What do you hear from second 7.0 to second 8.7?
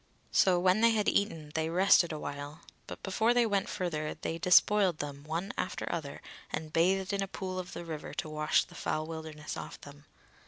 in a pool of the river to wash